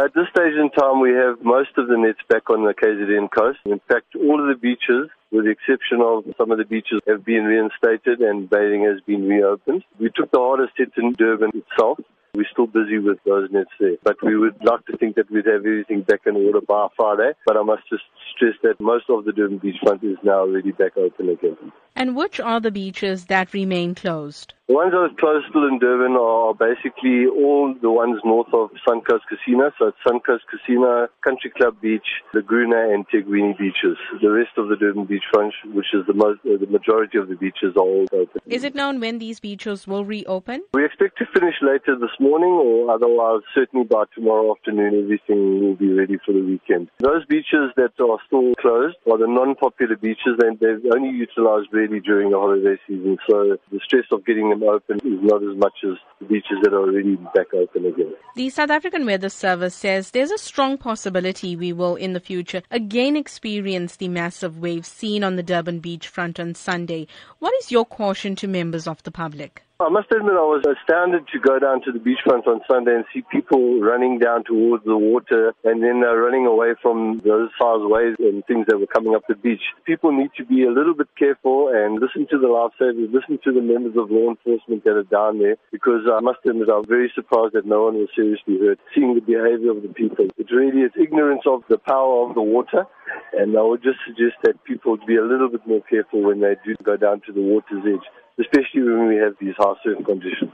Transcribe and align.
At 0.00 0.14
this 0.14 0.28
stage 0.34 0.54
in 0.56 0.70
time, 0.70 1.00
we 1.00 1.12
have 1.12 1.44
most 1.44 1.76
of 1.76 1.86
the 1.88 1.98
nets 1.98 2.20
back 2.26 2.48
on 2.48 2.64
the 2.64 2.72
KZN 2.72 3.28
coast. 3.36 3.58
In 3.66 3.80
fact, 3.86 4.16
all 4.16 4.40
of 4.40 4.48
the 4.48 4.58
beaches, 4.58 5.10
with 5.30 5.44
the 5.44 5.50
exception 5.50 6.00
of 6.00 6.24
some 6.38 6.50
of 6.50 6.56
the 6.56 6.64
beaches, 6.64 7.02
have 7.06 7.22
been 7.22 7.44
reinstated 7.44 8.20
and 8.20 8.48
bathing 8.48 8.82
has 8.84 9.02
been 9.02 9.28
reopened. 9.28 9.84
We 9.98 10.08
took 10.08 10.30
the 10.30 10.38
hardest 10.38 10.72
hit 10.78 10.92
in 10.96 11.12
Durban 11.12 11.50
itself. 11.52 11.98
We're 12.32 12.48
still 12.50 12.66
busy 12.66 12.98
with 12.98 13.18
those 13.26 13.50
nets 13.52 13.68
there. 13.78 13.96
But 14.02 14.16
we 14.22 14.38
would 14.38 14.56
like 14.64 14.86
to 14.86 14.96
think 14.96 15.16
that 15.16 15.30
we'd 15.30 15.44
have 15.44 15.66
everything 15.66 16.00
back 16.00 16.20
in 16.24 16.34
order 16.34 16.62
by 16.62 16.88
Friday. 16.96 17.32
But 17.44 17.58
I 17.58 17.62
must 17.62 17.82
just 17.90 18.04
stress 18.34 18.54
that 18.62 18.80
most 18.80 19.04
of 19.10 19.26
the 19.26 19.32
Durban 19.32 19.60
beachfront 19.60 20.02
is 20.02 20.16
now 20.22 20.40
already 20.40 20.72
back 20.72 20.96
open 20.96 21.28
again. 21.28 21.58
And 21.94 22.16
which 22.16 22.40
are 22.40 22.60
the 22.60 22.70
beaches 22.70 23.26
that 23.26 23.52
remain 23.52 23.94
closed? 23.94 24.54
The 24.70 24.76
ones 24.76 24.92
that 24.92 24.98
are 24.98 25.10
closed 25.18 25.46
still 25.50 25.66
in 25.66 25.80
Durban 25.80 26.14
are 26.14 26.54
basically 26.54 27.26
all 27.26 27.74
the 27.82 27.90
ones 27.90 28.20
north 28.24 28.54
of 28.54 28.70
Suncoast 28.86 29.26
Casino. 29.28 29.72
So 29.76 29.88
it's 29.88 29.98
Suncoast 30.06 30.46
Casino, 30.46 31.08
Country 31.26 31.50
Club 31.50 31.80
Beach, 31.82 32.06
Laguna, 32.32 32.94
and 32.94 33.04
Thekwini 33.08 33.58
beaches. 33.58 33.98
The 34.22 34.30
rest 34.30 34.50
of 34.56 34.68
the 34.68 34.76
Durban 34.76 35.08
beachfront, 35.08 35.50
which 35.74 35.90
is 35.92 36.06
the 36.06 36.14
most, 36.14 36.38
uh, 36.46 36.56
the 36.56 36.68
majority 36.70 37.18
of 37.18 37.26
the 37.26 37.34
beaches, 37.34 37.74
are 37.74 37.82
all 37.82 38.06
open. 38.12 38.40
Is 38.46 38.62
it 38.62 38.76
known 38.76 39.00
when 39.00 39.18
these 39.18 39.40
beaches 39.40 39.88
will 39.88 40.04
reopen? 40.04 40.62
We 40.72 40.84
expect 40.84 41.18
to 41.18 41.26
finish 41.34 41.56
later 41.62 41.98
this 41.98 42.14
morning, 42.20 42.50
or 42.50 42.94
otherwise, 42.94 43.42
certainly 43.52 43.86
by 43.86 44.04
tomorrow 44.14 44.52
afternoon, 44.52 45.02
everything 45.02 45.66
will 45.66 45.74
be 45.74 45.92
ready 45.92 46.16
for 46.24 46.30
the 46.30 46.42
weekend. 46.42 46.90
Those 47.00 47.26
beaches 47.26 47.72
that 47.74 47.98
are 47.98 48.18
still 48.28 48.54
closed 48.54 48.98
are 49.10 49.18
the 49.18 49.26
non-popular 49.26 49.96
beaches, 49.96 50.38
and 50.38 50.60
they're 50.60 50.78
only 50.94 51.10
utilized 51.10 51.70
really 51.72 51.98
during 51.98 52.30
the 52.30 52.38
holiday 52.38 52.78
season. 52.86 53.18
So 53.28 53.58
the 53.72 53.80
stress 53.82 54.06
of 54.12 54.24
getting 54.24 54.50
them 54.50 54.59
open 54.62 54.96
is 54.96 55.20
not 55.22 55.42
as 55.42 55.56
much 55.56 55.74
as 55.84 55.96
the 56.20 56.26
beaches 56.26 56.58
that 56.62 56.72
are 56.72 56.80
already 56.80 57.16
back 57.16 57.52
open 57.54 57.86
again. 57.86 58.14
The 58.36 58.50
South 58.50 58.70
African 58.70 59.06
Weather 59.06 59.28
Service 59.28 59.74
says 59.74 60.10
there's 60.10 60.30
a 60.30 60.38
strong 60.38 60.78
possibility 60.78 61.56
we 61.56 61.72
will, 61.72 61.96
in 61.96 62.12
the 62.12 62.20
future, 62.20 62.62
again 62.70 63.16
experience 63.16 63.96
the 63.96 64.08
massive 64.08 64.58
waves 64.58 64.88
seen 64.88 65.24
on 65.24 65.36
the 65.36 65.42
Durban 65.42 65.80
beachfront 65.80 66.38
on 66.38 66.54
Sunday. 66.54 67.06
What 67.38 67.54
is 67.60 67.72
your 67.72 67.84
caution 67.84 68.36
to 68.36 68.48
members 68.48 68.86
of 68.86 69.02
the 69.02 69.10
public? 69.10 69.62
I 69.80 69.88
must 69.88 70.12
admit 70.12 70.36
I 70.36 70.44
was 70.44 70.60
astounded 70.68 71.24
to 71.32 71.40
go 71.40 71.58
down 71.58 71.80
to 71.88 71.90
the 71.90 71.98
beachfront 71.98 72.46
on 72.46 72.60
Sunday 72.68 72.96
and 72.96 73.06
see 73.14 73.24
people 73.32 73.80
running 73.80 74.18
down 74.18 74.44
towards 74.44 74.84
the 74.84 74.96
water 74.96 75.54
and 75.64 75.82
then 75.82 76.04
uh, 76.04 76.12
running 76.12 76.44
away 76.44 76.76
from 76.82 77.22
those 77.24 77.48
size 77.56 77.80
waves 77.88 78.20
and 78.20 78.44
things 78.44 78.66
that 78.68 78.76
were 78.76 78.92
coming 78.92 79.14
up 79.14 79.24
the 79.26 79.34
beach. 79.34 79.64
People 79.86 80.12
need 80.12 80.36
to 80.36 80.44
be 80.44 80.64
a 80.64 80.70
little 80.70 80.92
bit 80.92 81.08
careful 81.18 81.72
and 81.72 81.96
listen 81.96 82.28
to 82.28 82.36
the 82.36 82.44
lifesavers, 82.44 83.08
listen 83.08 83.40
to 83.42 83.52
the 83.56 83.64
members 83.64 83.96
of 83.96 84.10
law 84.10 84.28
enforcement 84.28 84.84
that 84.84 85.00
are 85.00 85.08
down 85.08 85.38
there 85.38 85.56
because 85.72 86.04
I 86.12 86.20
must 86.20 86.44
admit 86.44 86.68
I'm 86.68 86.84
very 86.84 87.10
surprised 87.14 87.54
that 87.56 87.64
no 87.64 87.88
one 87.88 87.94
was 87.94 88.12
seriously 88.14 88.60
hurt 88.60 88.78
seeing 88.94 89.14
the 89.14 89.24
behavior 89.24 89.72
of 89.72 89.80
the 89.80 89.88
people. 89.96 90.28
It 90.36 90.52
really 90.52 90.84
is 90.84 90.92
ignorance 91.00 91.48
of 91.48 91.64
the 91.72 91.78
power 91.78 92.28
of 92.28 92.34
the 92.34 92.44
water 92.44 92.84
and 93.32 93.56
I 93.56 93.62
would 93.62 93.82
just 93.82 93.98
suggest 94.06 94.36
that 94.42 94.62
people 94.64 94.96
be 95.06 95.16
a 95.16 95.24
little 95.24 95.48
bit 95.48 95.66
more 95.66 95.82
careful 95.82 96.22
when 96.22 96.40
they 96.40 96.56
do 96.64 96.74
go 96.82 96.96
down 96.96 97.20
to 97.26 97.32
the 97.32 97.40
water's 97.40 97.84
edge 97.86 98.06
especially 98.40 98.82
when 98.82 99.08
we 99.08 99.16
have 99.16 99.34
these 99.40 99.54
high 99.58 99.74
surf 99.84 99.98
conditions. 100.04 100.52